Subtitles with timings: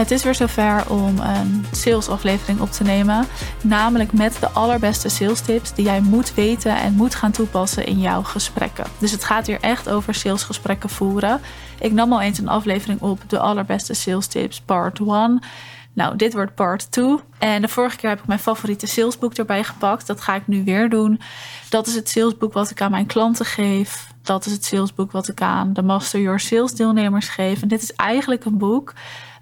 [0.00, 3.26] Het is weer zover om een salesaflevering op te nemen.
[3.62, 8.00] Namelijk met de allerbeste sales tips die jij moet weten en moet gaan toepassen in
[8.00, 8.86] jouw gesprekken.
[8.98, 11.40] Dus het gaat hier echt over salesgesprekken voeren.
[11.80, 15.42] Ik nam al eens een aflevering op, de allerbeste sales tips, part 1.
[15.92, 17.16] Nou, dit wordt part 2.
[17.38, 20.06] En de vorige keer heb ik mijn favoriete salesboek erbij gepakt.
[20.06, 21.20] Dat ga ik nu weer doen.
[21.68, 24.06] Dat is het salesboek wat ik aan mijn klanten geef.
[24.22, 27.62] Dat is het salesboek wat ik aan de Master Your Sales deelnemers geef.
[27.62, 28.92] En dit is eigenlijk een boek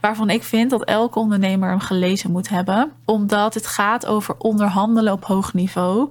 [0.00, 2.92] waarvan ik vind dat elke ondernemer hem gelezen moet hebben.
[3.04, 6.10] Omdat het gaat over onderhandelen op hoog niveau.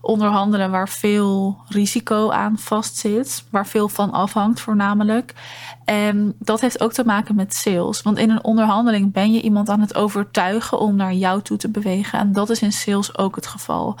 [0.00, 5.34] Onderhandelen waar veel risico aan vastzit, waar veel van afhangt voornamelijk.
[5.84, 8.02] En dat heeft ook te maken met sales.
[8.02, 11.68] Want in een onderhandeling ben je iemand aan het overtuigen om naar jou toe te
[11.68, 12.18] bewegen.
[12.18, 13.96] En dat is in sales ook het geval.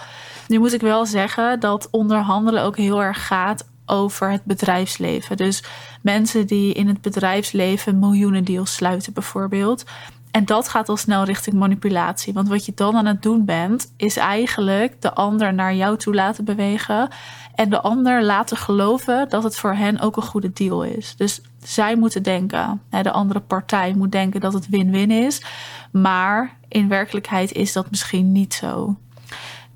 [0.48, 5.36] Nu moet ik wel zeggen dat onderhandelen ook heel erg gaat over het bedrijfsleven.
[5.36, 5.62] Dus
[6.02, 9.84] mensen die in het bedrijfsleven miljoenen deals sluiten, bijvoorbeeld.
[10.30, 12.32] En dat gaat al snel richting manipulatie.
[12.32, 16.14] Want wat je dan aan het doen bent, is eigenlijk de ander naar jou toe
[16.14, 17.08] laten bewegen.
[17.54, 21.16] En de ander laten geloven dat het voor hen ook een goede deal is.
[21.16, 25.42] Dus zij moeten denken, de andere partij moet denken dat het win-win is.
[25.90, 28.96] Maar in werkelijkheid is dat misschien niet zo.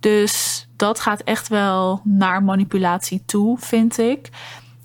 [0.00, 4.30] Dus dat gaat echt wel naar manipulatie toe, vind ik.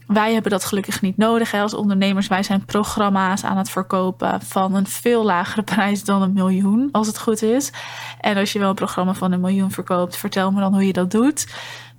[0.08, 2.28] Wij hebben dat gelukkig niet nodig als ondernemers.
[2.28, 7.08] Wij zijn programma's aan het verkopen van een veel lagere prijs dan een miljoen, als
[7.08, 7.72] het goed is.
[8.20, 10.94] En als je wel een programma van een miljoen verkoopt, vertel me dan hoe je
[10.94, 11.48] dat doet.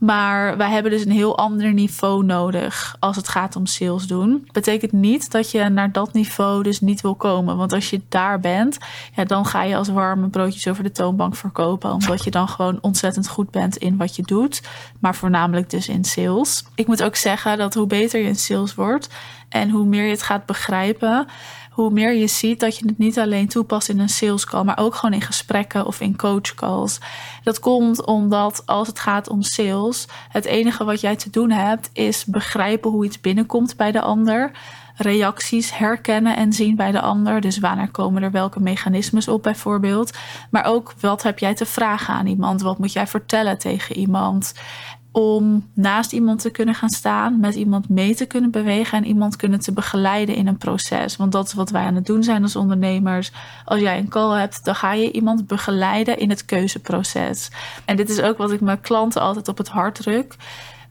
[0.04, 4.48] Maar wij hebben dus een heel ander niveau nodig als het gaat om sales doen.
[4.52, 7.56] Betekent niet dat je naar dat niveau dus niet wil komen.
[7.56, 8.78] Want als je daar bent,
[9.14, 11.92] ja, dan ga je als warme broodjes over de toonbank verkopen.
[11.92, 14.62] Omdat je dan gewoon ontzettend goed bent in wat je doet.
[15.00, 16.64] Maar voornamelijk dus in sales.
[16.74, 19.08] Ik moet ook zeggen dat hoe beter je in sales wordt
[19.48, 21.26] en hoe meer je het gaat begrijpen
[21.72, 24.78] hoe meer je ziet dat je het niet alleen toepast in een sales call, maar
[24.78, 26.98] ook gewoon in gesprekken of in coach calls.
[27.42, 31.90] Dat komt omdat als het gaat om sales, het enige wat jij te doen hebt
[31.92, 34.50] is begrijpen hoe iets binnenkomt bij de ander.
[34.96, 37.40] Reacties herkennen en zien bij de ander.
[37.40, 40.18] Dus wanneer komen er welke mechanismes op, bijvoorbeeld.
[40.50, 42.60] Maar ook wat heb jij te vragen aan iemand?
[42.60, 44.54] Wat moet jij vertellen tegen iemand?
[45.12, 49.36] Om naast iemand te kunnen gaan staan, met iemand mee te kunnen bewegen en iemand
[49.36, 51.16] kunnen te begeleiden in een proces.
[51.16, 53.32] Want dat is wat wij aan het doen zijn als ondernemers.
[53.64, 57.50] Als jij een call hebt, dan ga je iemand begeleiden in het keuzeproces.
[57.84, 60.36] En dit is ook wat ik mijn klanten altijd op het hart druk.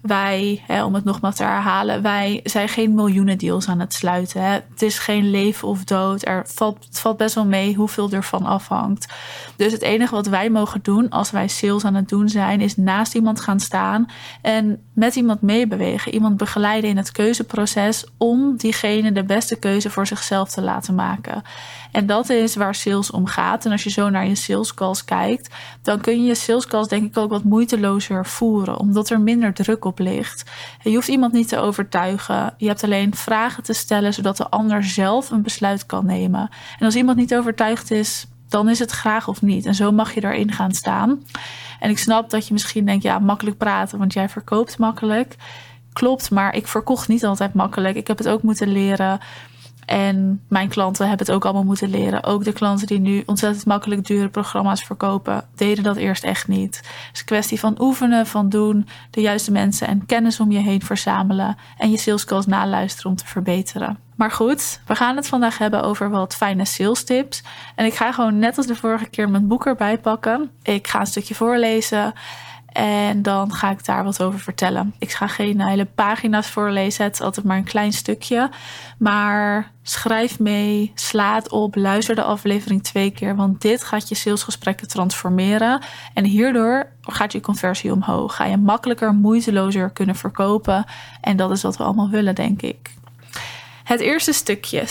[0.01, 4.41] Wij, hè, om het nogmaals te herhalen, wij zijn geen miljoenen deals aan het sluiten.
[4.41, 4.51] Hè.
[4.51, 6.25] Het is geen leven of dood.
[6.25, 9.07] Er valt, het valt best wel mee hoeveel ervan afhangt.
[9.56, 12.78] Dus het enige wat wij mogen doen als wij sales aan het doen zijn, is
[12.78, 14.06] naast iemand gaan staan
[14.41, 16.13] en met iemand meebewegen.
[16.13, 21.44] Iemand begeleiden in het keuzeproces om diegene de beste keuze voor zichzelf te laten maken.
[21.91, 23.66] En dat is waar sales om gaat.
[23.66, 26.88] En als je zo naar je sales calls kijkt, dan kun je je sales calls
[26.88, 30.51] denk ik ook wat moeitelozer voeren, omdat er minder druk op ligt.
[30.84, 32.53] Je hoeft iemand niet te overtuigen.
[32.57, 36.50] Je hebt alleen vragen te stellen zodat de ander zelf een besluit kan nemen.
[36.80, 39.66] En als iemand niet overtuigd is, dan is het graag of niet.
[39.66, 41.24] En zo mag je daarin gaan staan.
[41.80, 45.35] En ik snap dat je misschien denkt, ja, makkelijk praten, want jij verkoopt makkelijk.
[45.94, 47.96] Klopt, maar ik verkocht niet altijd makkelijk.
[47.96, 49.19] Ik heb het ook moeten leren.
[49.86, 52.24] En mijn klanten hebben het ook allemaal moeten leren.
[52.24, 56.78] Ook de klanten die nu ontzettend makkelijk dure programma's verkopen, deden dat eerst echt niet.
[56.78, 60.59] Het is een kwestie van oefenen, van doen, de juiste mensen en kennis om je
[60.59, 63.97] heen verzamelen en je sales calls naluisteren om te verbeteren.
[64.16, 67.44] Maar goed, we gaan het vandaag hebben over wat fijne sales tips.
[67.75, 70.52] En ik ga gewoon net als de vorige keer mijn boek erbij pakken.
[70.63, 72.13] Ik ga een stukje voorlezen.
[72.72, 74.94] En dan ga ik daar wat over vertellen.
[75.00, 77.04] Ik ga geen hele pagina's voorlezen.
[77.04, 78.50] Het is altijd maar een klein stukje.
[78.98, 83.36] Maar schrijf mee, sla het op, luister de aflevering twee keer.
[83.36, 85.81] Want dit gaat je salesgesprekken transformeren.
[86.13, 88.36] En hierdoor gaat je conversie omhoog.
[88.36, 90.86] Ga je makkelijker, moeitelozer kunnen verkopen.
[91.22, 92.92] En dat is wat we allemaal willen, denk ik.
[93.84, 94.84] Het eerste stukje.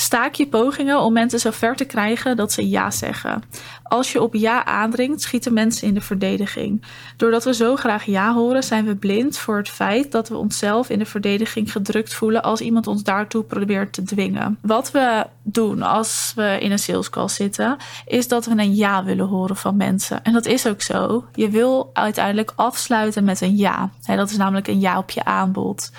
[0.00, 3.42] Staak je pogingen om mensen zo ver te krijgen dat ze ja zeggen.
[3.82, 6.84] Als je op ja aandringt, schieten mensen in de verdediging.
[7.16, 10.90] Doordat we zo graag ja horen, zijn we blind voor het feit dat we onszelf
[10.90, 14.58] in de verdediging gedrukt voelen als iemand ons daartoe probeert te dwingen.
[14.62, 19.04] Wat we doen als we in een sales call zitten, is dat we een ja
[19.04, 20.24] willen horen van mensen.
[20.24, 21.24] En dat is ook zo.
[21.34, 23.90] Je wil uiteindelijk afsluiten met een ja.
[24.06, 25.90] Dat is namelijk een ja op je aanbod.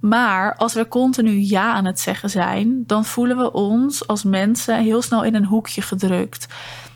[0.00, 4.82] Maar als we continu ja aan het zeggen zijn, dan voelen we ons als mensen
[4.82, 6.46] heel snel in een hoekje gedrukt.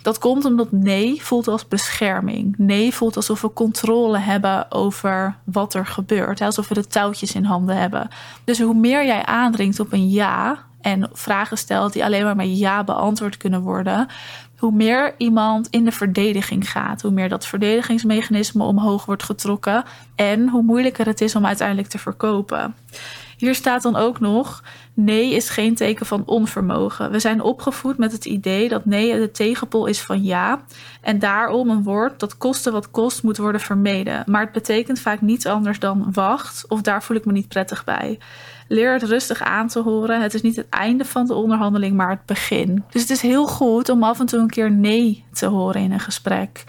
[0.02, 2.54] Dat komt omdat nee voelt als bescherming.
[2.58, 6.40] Nee voelt alsof we controle hebben over wat er gebeurt.
[6.40, 8.08] Alsof we de touwtjes in handen hebben.
[8.44, 12.58] Dus hoe meer jij aandringt op een ja en vragen stelt die alleen maar met
[12.58, 14.08] ja beantwoord kunnen worden,
[14.60, 19.84] hoe meer iemand in de verdediging gaat, hoe meer dat verdedigingsmechanisme omhoog wordt getrokken
[20.14, 22.74] en hoe moeilijker het is om uiteindelijk te verkopen.
[23.40, 24.62] Hier staat dan ook nog:
[24.94, 27.10] nee is geen teken van onvermogen.
[27.10, 30.60] We zijn opgevoed met het idee dat nee de tegenpol is van ja.
[31.00, 34.22] En daarom een woord dat koste wat kost moet worden vermeden.
[34.26, 37.84] Maar het betekent vaak niets anders dan wacht of daar voel ik me niet prettig
[37.84, 38.18] bij.
[38.68, 40.22] Leer het rustig aan te horen.
[40.22, 42.84] Het is niet het einde van de onderhandeling, maar het begin.
[42.90, 45.92] Dus het is heel goed om af en toe een keer nee te horen in
[45.92, 46.64] een gesprek.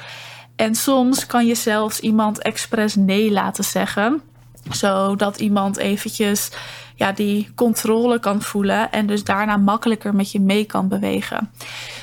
[0.55, 4.21] En soms kan je zelfs iemand expres nee laten zeggen
[4.69, 6.51] zodat iemand eventjes
[6.95, 11.51] ja, die controle kan voelen en dus daarna makkelijker met je mee kan bewegen.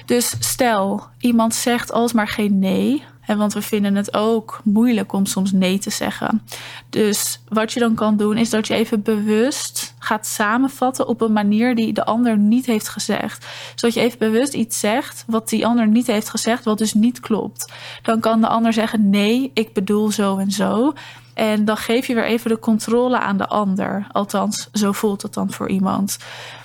[0.06, 3.04] Dus stel, iemand zegt alsmaar geen nee.
[3.28, 6.42] En want we vinden het ook moeilijk om soms nee te zeggen.
[6.90, 11.32] Dus wat je dan kan doen, is dat je even bewust gaat samenvatten op een
[11.32, 13.46] manier die de ander niet heeft gezegd.
[13.74, 17.20] Zodat je even bewust iets zegt wat die ander niet heeft gezegd, wat dus niet
[17.20, 17.72] klopt.
[18.02, 20.92] Dan kan de ander zeggen: nee, ik bedoel zo en zo.
[21.38, 24.06] En dan geef je weer even de controle aan de ander.
[24.12, 26.18] Althans, zo voelt het dan voor iemand.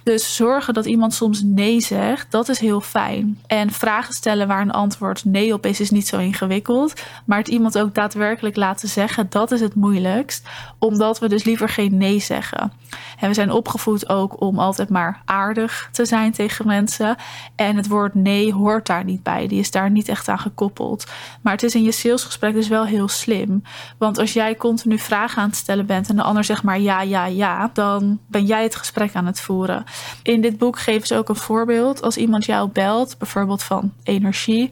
[0.04, 3.40] Dus zorgen dat iemand soms nee zegt, dat is heel fijn.
[3.48, 6.94] En vragen stellen waar een antwoord nee op is, is niet zo ingewikkeld.
[7.26, 10.48] Maar het iemand ook daadwerkelijk laten zeggen, dat is het moeilijkst.
[10.80, 12.72] Omdat we dus liever geen nee zeggen.
[13.20, 17.16] En we zijn opgevoed ook om altijd maar aardig te zijn tegen mensen.
[17.56, 19.48] En het woord nee hoort daar niet bij.
[19.48, 21.06] Die is daar niet echt aan gekoppeld.
[21.42, 23.62] Maar het is in je salesgesprek dus wel heel slim.
[23.98, 27.02] Want als jij continu vragen aan het stellen bent en de ander zegt maar ja,
[27.02, 29.84] ja, ja, dan ben jij het gesprek aan het voeren.
[30.24, 32.02] In dit boek geven ze ook een voorbeeld.
[32.02, 34.72] Als iemand jou belt, bijvoorbeeld van energie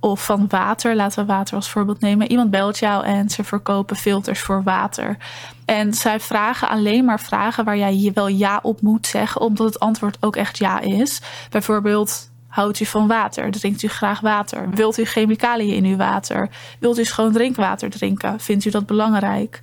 [0.00, 0.96] of van water.
[0.96, 2.30] Laten we water als voorbeeld nemen.
[2.30, 5.16] Iemand belt jou en ze verkopen filters voor water.
[5.64, 9.66] En zij vragen alleen maar vragen waar jij je wel ja op moet zeggen, omdat
[9.66, 11.20] het antwoord ook echt ja is.
[11.50, 12.30] Bijvoorbeeld.
[12.48, 13.50] Houdt u van water?
[13.50, 14.70] Drinkt u graag water?
[14.70, 16.48] Wilt u chemicaliën in uw water?
[16.80, 18.40] Wilt u schoon drinkwater drinken?
[18.40, 19.60] Vindt u dat belangrijk?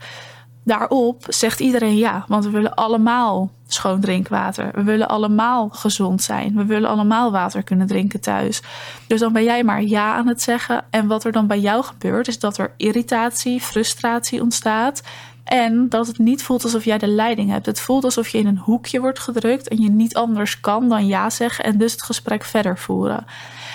[0.63, 4.71] Daarop zegt iedereen ja, want we willen allemaal schoon drinkwater.
[4.73, 6.55] We willen allemaal gezond zijn.
[6.55, 8.61] We willen allemaal water kunnen drinken thuis.
[9.07, 10.85] Dus dan ben jij maar ja aan het zeggen.
[10.89, 15.01] En wat er dan bij jou gebeurt, is dat er irritatie, frustratie ontstaat.
[15.45, 17.65] En dat het niet voelt alsof jij de leiding hebt.
[17.65, 21.07] Het voelt alsof je in een hoekje wordt gedrukt en je niet anders kan dan
[21.07, 23.25] ja zeggen en dus het gesprek verder voeren.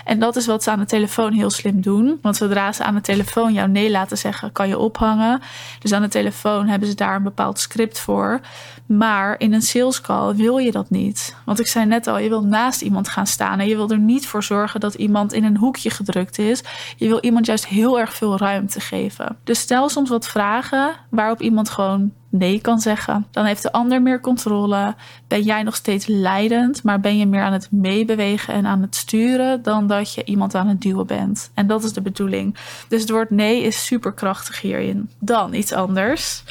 [0.04, 2.18] En dat is wat ze aan de telefoon heel slim doen.
[2.22, 5.40] Want zodra ze aan de telefoon jouw nee laten zeggen, kan je ophangen.
[5.78, 8.40] Dus aan de telefoon hebben ze daar een bepaald script voor.
[8.86, 11.36] Maar in een sales call wil je dat niet.
[11.44, 13.58] Want ik zei net al, je wil naast iemand gaan staan.
[13.58, 16.62] En je wil er niet voor zorgen dat iemand in een hoekje gedrukt is.
[16.96, 19.36] Je wil iemand juist heel erg veel ruimte geven.
[19.44, 23.26] Dus stel soms wat vragen waarop iemand gewoon nee kan zeggen.
[23.30, 24.94] Dan heeft de ander meer controle.
[25.28, 28.96] Ben jij nog steeds leidend, maar ben je meer aan het meebewegen en aan het
[28.96, 31.50] sturen dan dat je iemand aan het duwen bent.
[31.54, 32.56] En dat is de bedoeling.
[32.88, 35.10] Dus het woord nee is superkrachtig hierin.
[35.18, 36.42] Dan iets anders.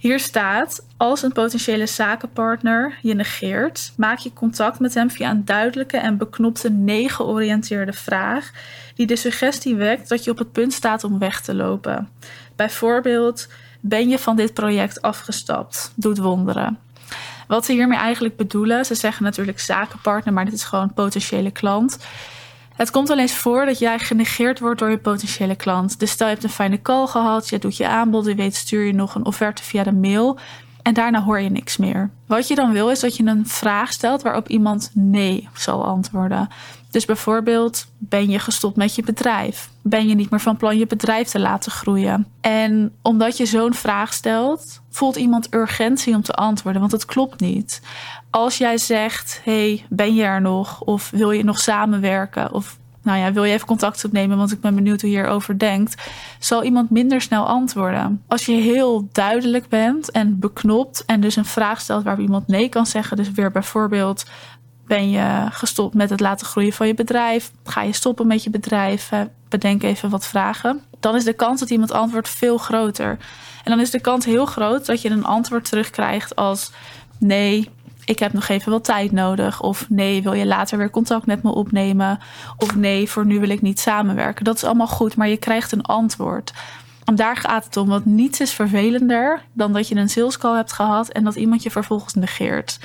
[0.00, 5.44] Hier staat: als een potentiële zakenpartner je negeert, maak je contact met hem via een
[5.44, 8.50] duidelijke en beknopte nee-georiënteerde vraag,
[8.94, 12.08] die de suggestie wekt dat je op het punt staat om weg te lopen.
[12.56, 13.48] Bijvoorbeeld:
[13.80, 15.92] ben je van dit project afgestapt?
[15.94, 16.78] Doet wonderen.
[17.48, 21.98] Wat ze hiermee eigenlijk bedoelen, ze zeggen natuurlijk zakenpartner, maar dit is gewoon potentiële klant.
[22.74, 25.98] Het komt wel eens voor dat jij genegeerd wordt door je potentiële klant.
[25.98, 28.84] Dus stel je hebt een fijne call gehad, je doet je aanbod, je weet stuur
[28.84, 30.38] je nog een offerte via de mail
[30.82, 32.10] en daarna hoor je niks meer.
[32.26, 36.48] Wat je dan wil is dat je een vraag stelt waarop iemand nee zal antwoorden.
[36.90, 39.70] Dus bijvoorbeeld, ben je gestopt met je bedrijf?
[39.82, 42.26] Ben je niet meer van plan je bedrijf te laten groeien?
[42.40, 47.40] En omdat je zo'n vraag stelt, voelt iemand urgentie om te antwoorden, want het klopt
[47.40, 47.80] niet.
[48.30, 50.80] Als jij zegt, hey, ben je er nog?
[50.80, 52.52] Of wil je nog samenwerken?
[52.52, 55.58] Of nou ja, wil je even contact opnemen, want ik ben benieuwd hoe je hierover
[55.58, 58.22] denkt, zal iemand minder snel antwoorden.
[58.28, 62.68] Als je heel duidelijk bent en beknopt en dus een vraag stelt waarop iemand nee
[62.68, 64.24] kan zeggen, dus weer bijvoorbeeld,
[64.90, 67.50] ben je gestopt met het laten groeien van je bedrijf?
[67.64, 69.10] Ga je stoppen met je bedrijf?
[69.48, 70.82] Bedenk even wat vragen.
[71.00, 73.10] Dan is de kans dat iemand antwoordt veel groter.
[73.64, 76.72] En dan is de kans heel groot dat je een antwoord terugkrijgt als
[77.18, 77.68] nee,
[78.04, 79.62] ik heb nog even wat tijd nodig.
[79.62, 82.18] Of nee, wil je later weer contact met me opnemen?
[82.56, 84.44] Of nee, voor nu wil ik niet samenwerken.
[84.44, 86.52] Dat is allemaal goed, maar je krijgt een antwoord.
[87.04, 90.56] En daar gaat het om, want niets is vervelender dan dat je een sales call
[90.56, 92.78] hebt gehad en dat iemand je vervolgens negeert.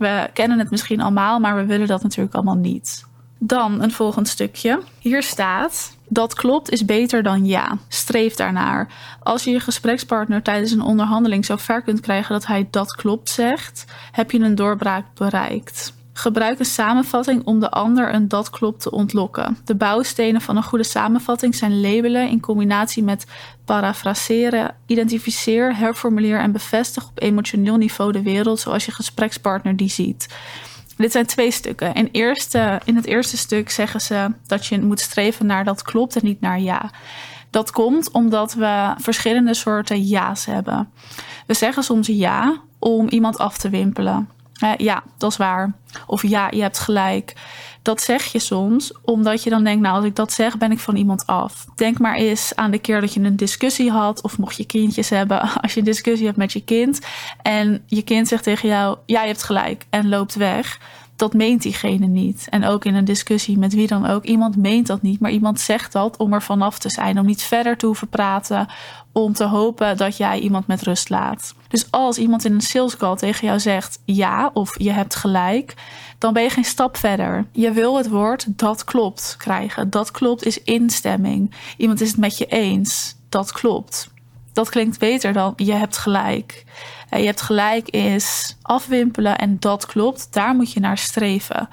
[0.00, 3.04] We kennen het misschien allemaal, maar we willen dat natuurlijk allemaal niet.
[3.38, 4.82] Dan een volgend stukje.
[4.98, 7.78] Hier staat: dat klopt is beter dan ja.
[7.88, 8.88] Streef daarnaar.
[9.22, 13.28] Als je je gesprekspartner tijdens een onderhandeling zo ver kunt krijgen dat hij dat klopt
[13.28, 15.92] zegt, heb je een doorbraak bereikt.
[16.20, 19.58] Gebruik een samenvatting om de ander een dat klopt te ontlokken.
[19.64, 23.26] De bouwstenen van een goede samenvatting zijn labelen in combinatie met
[23.64, 24.74] parafraseren.
[24.86, 30.26] Identificeer, herformuleer en bevestig op emotioneel niveau de wereld zoals je gesprekspartner die ziet.
[30.96, 32.10] Dit zijn twee stukken.
[32.10, 36.24] Eerste, in het eerste stuk zeggen ze dat je moet streven naar dat klopt en
[36.24, 36.90] niet naar ja.
[37.50, 40.92] Dat komt omdat we verschillende soorten ja's hebben.
[41.46, 44.28] We zeggen soms ja om iemand af te wimpelen.
[44.76, 45.72] Ja, dat is waar.
[46.06, 47.34] Of ja, je hebt gelijk.
[47.82, 50.78] Dat zeg je soms omdat je dan denkt, nou, als ik dat zeg, ben ik
[50.78, 51.66] van iemand af.
[51.74, 55.08] Denk maar eens aan de keer dat je een discussie had, of mocht je kindjes
[55.08, 57.00] hebben, als je een discussie hebt met je kind
[57.42, 60.78] en je kind zegt tegen jou, ja, je hebt gelijk, en loopt weg
[61.20, 62.46] dat meent diegene niet.
[62.50, 64.24] En ook in een discussie met wie dan ook.
[64.24, 67.18] Iemand meent dat niet, maar iemand zegt dat om er vanaf te zijn.
[67.18, 68.66] Om niet verder te hoeven praten.
[69.12, 71.54] Om te hopen dat jij iemand met rust laat.
[71.68, 75.74] Dus als iemand in een sales call tegen jou zegt ja of je hebt gelijk,
[76.18, 77.46] dan ben je geen stap verder.
[77.52, 79.90] Je wil het woord dat klopt krijgen.
[79.90, 81.54] Dat klopt is instemming.
[81.76, 83.16] Iemand is het met je eens.
[83.28, 84.10] Dat klopt.
[84.52, 86.64] Dat klinkt beter dan je hebt gelijk.
[87.10, 90.32] Je hebt gelijk is afwimpelen en dat klopt.
[90.32, 91.68] Daar moet je naar streven.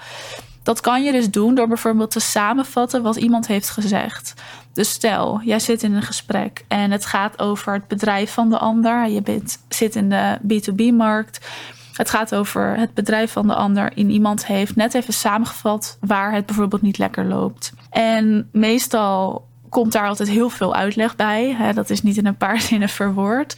[0.63, 4.33] Dat kan je dus doen door bijvoorbeeld te samenvatten wat iemand heeft gezegd.
[4.73, 8.57] Dus stel, jij zit in een gesprek en het gaat over het bedrijf van de
[8.57, 9.09] ander.
[9.09, 11.47] Je bent, zit in de B2B-markt.
[11.93, 13.93] Het gaat over het bedrijf van de ander.
[13.93, 17.73] En iemand heeft net even samengevat waar het bijvoorbeeld niet lekker loopt.
[17.89, 21.55] En meestal komt daar altijd heel veel uitleg bij.
[21.57, 21.73] Hè?
[21.73, 23.55] Dat is niet in een paar zinnen verwoord.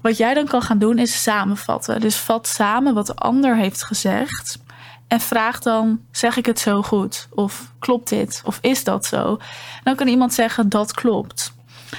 [0.00, 2.00] Wat jij dan kan gaan doen is samenvatten.
[2.00, 4.58] Dus vat samen wat de ander heeft gezegd.
[5.08, 7.28] En vraag dan: zeg ik het zo goed?
[7.30, 8.42] Of klopt dit?
[8.44, 9.38] Of is dat zo?
[9.84, 11.52] Dan kan iemand zeggen: dat klopt.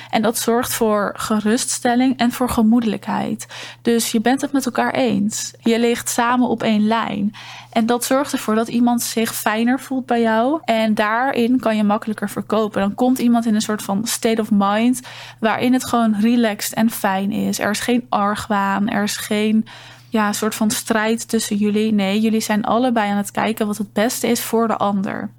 [0.10, 3.48] En dat zorgt voor geruststelling en voor gemoedelijkheid.
[3.82, 5.54] Dus je bent het met elkaar eens.
[5.60, 7.34] Je ligt samen op één lijn.
[7.72, 10.62] En dat zorgt ervoor dat iemand zich fijner voelt bij jou.
[10.64, 12.82] En daarin kan je makkelijker verkopen.
[12.82, 15.02] Dan komt iemand in een soort van state of mind.
[15.40, 17.60] waarin het gewoon relaxed en fijn is.
[17.60, 18.90] Er is geen argwaan.
[18.90, 19.66] Er is geen
[20.10, 21.94] ja, soort van strijd tussen jullie.
[21.94, 25.30] Nee, jullie zijn allebei aan het kijken wat het beste is voor de ander.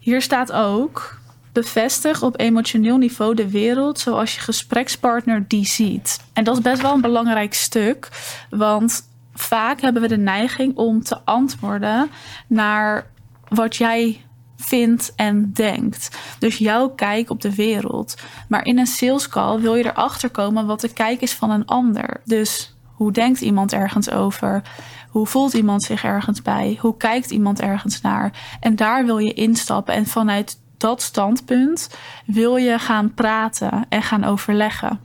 [0.00, 1.18] Hier staat ook
[1.56, 6.20] Bevestig op emotioneel niveau de wereld zoals je gesprekspartner die ziet.
[6.32, 8.08] En dat is best wel een belangrijk stuk,
[8.50, 12.10] want vaak hebben we de neiging om te antwoorden
[12.46, 13.10] naar
[13.48, 14.24] wat jij
[14.56, 16.18] vindt en denkt.
[16.38, 18.14] Dus jouw kijk op de wereld.
[18.48, 21.66] Maar in een sales call wil je erachter komen wat de kijk is van een
[21.66, 22.20] ander.
[22.24, 24.62] Dus hoe denkt iemand ergens over?
[25.08, 26.78] Hoe voelt iemand zich ergens bij?
[26.80, 28.56] Hoe kijkt iemand ergens naar?
[28.60, 31.90] En daar wil je instappen en vanuit dat standpunt
[32.26, 35.00] wil je gaan praten en gaan overleggen.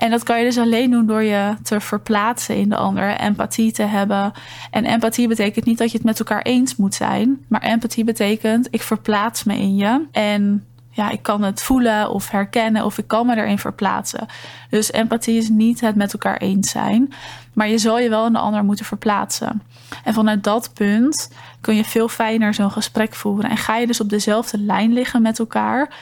[0.00, 3.72] En dat kan je dus alleen doen door je te verplaatsen in de ander, empathie
[3.72, 4.32] te hebben.
[4.70, 8.68] En empathie betekent niet dat je het met elkaar eens moet zijn, maar empathie betekent
[8.70, 13.06] ik verplaats me in je en ja, ik kan het voelen of herkennen of ik
[13.06, 14.26] kan me erin verplaatsen.
[14.70, 17.12] Dus empathie is niet het met elkaar eens zijn,
[17.52, 19.62] maar je zal je wel in de ander moeten verplaatsen.
[20.04, 21.30] En vanuit dat punt
[21.60, 25.22] kun je veel fijner zo'n gesprek voeren en ga je dus op dezelfde lijn liggen
[25.22, 25.94] met elkaar,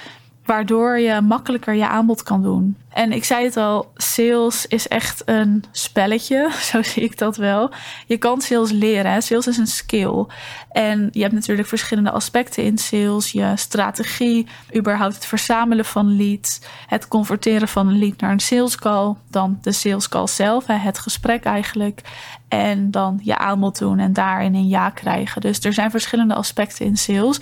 [0.49, 2.76] waardoor je makkelijker je aanbod kan doen.
[2.88, 7.71] En ik zei het al, sales is echt een spelletje, zo zie ik dat wel.
[8.07, 10.26] Je kan sales leren, sales is een skill.
[10.71, 13.33] En je hebt natuurlijk verschillende aspecten in sales.
[13.33, 18.76] Je strategie, überhaupt het verzamelen van leads, het converteren van een lead naar een sales
[18.76, 22.00] call, dan de sales call zelf, het gesprek eigenlijk.
[22.49, 25.40] En dan je aanbod doen en daarin een ja krijgen.
[25.40, 27.40] Dus er zijn verschillende aspecten in sales.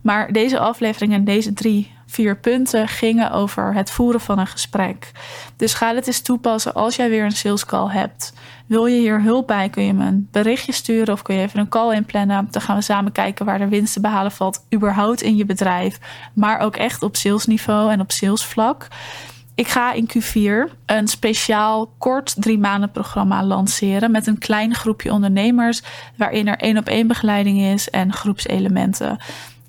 [0.00, 5.10] Maar deze aflevering en deze drie vier punten gingen over het voeren van een gesprek.
[5.56, 8.32] Dus ga het eens toepassen als jij weer een sales call hebt.
[8.66, 11.60] Wil je hier hulp bij, kun je me een berichtje sturen of kun je even
[11.60, 12.48] een call inplannen.
[12.50, 15.98] Dan gaan we samen kijken waar er winst te behalen valt, überhaupt in je bedrijf,
[16.34, 18.88] maar ook echt op salesniveau en op salesvlak.
[19.54, 25.12] Ik ga in Q4 een speciaal kort drie maanden programma lanceren met een klein groepje
[25.12, 25.82] ondernemers
[26.16, 29.18] waarin er één op één begeleiding is en groepselementen.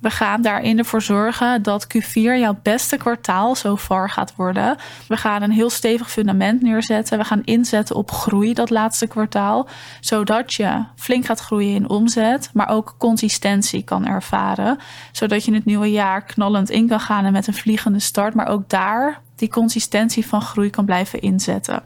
[0.03, 4.75] We gaan daarin ervoor zorgen dat Q4 jouw beste kwartaal zo far gaat worden.
[5.07, 7.17] We gaan een heel stevig fundament neerzetten.
[7.17, 9.67] We gaan inzetten op groei dat laatste kwartaal.
[9.99, 14.77] Zodat je flink gaat groeien in omzet, maar ook consistentie kan ervaren.
[15.11, 18.33] Zodat je het nieuwe jaar knallend in kan gaan en met een vliegende start.
[18.33, 21.83] Maar ook daar die consistentie van groei kan blijven inzetten.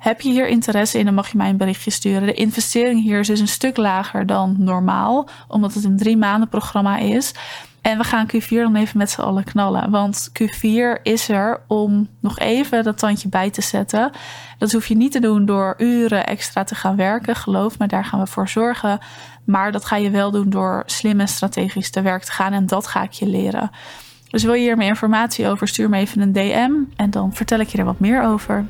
[0.00, 2.26] Heb je hier interesse in, dan mag je mij een berichtje sturen.
[2.26, 6.48] De investering hier is dus een stuk lager dan normaal, omdat het een drie maanden
[6.48, 7.34] programma is.
[7.80, 9.90] En we gaan Q4 dan even met z'n allen knallen.
[9.90, 14.10] Want Q4 is er om nog even dat tandje bij te zetten.
[14.58, 17.36] Dat hoef je niet te doen door uren extra te gaan werken.
[17.36, 18.98] Geloof me, daar gaan we voor zorgen.
[19.44, 22.52] Maar dat ga je wel doen door slim en strategisch te werk te gaan.
[22.52, 23.70] En dat ga ik je leren.
[24.30, 26.70] Dus wil je hier meer informatie over, stuur me even een DM.
[26.96, 28.66] En dan vertel ik je er wat meer over.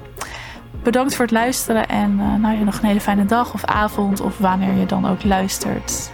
[0.82, 4.38] Bedankt voor het luisteren en uh, nou, nog een hele fijne dag of avond of
[4.38, 6.10] wanneer je dan ook luistert.